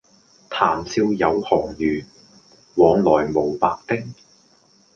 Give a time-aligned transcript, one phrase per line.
[0.49, 2.03] 談笑有鴻儒，
[2.73, 4.15] 往來無白丁